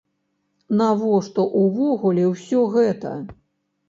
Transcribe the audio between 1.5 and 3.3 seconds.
увогуле ўсё гэта?